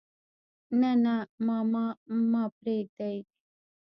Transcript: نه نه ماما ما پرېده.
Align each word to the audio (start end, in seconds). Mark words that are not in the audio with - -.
نه 0.79 0.91
نه 1.03 1.15
ماما 1.47 1.85
ما 2.31 2.43
پرېده. 2.57 3.11